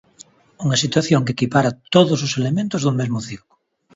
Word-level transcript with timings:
Unha 0.65 0.81
situación 0.83 1.23
que 1.25 1.35
equipara 1.37 1.77
todos 1.95 2.19
os 2.27 2.33
elementos 2.39 2.81
do 2.85 2.95
mesmo 2.99 3.19
circo. 3.27 3.55